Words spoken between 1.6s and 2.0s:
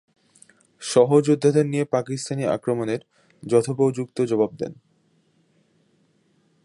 নিয়ে